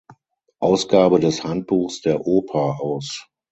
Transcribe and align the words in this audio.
Ausgabe 0.59 1.19
des 1.19 1.43
"Handbuchs 1.43 2.01
der 2.01 2.25
Oper" 2.25 2.79
aus. 2.81 3.27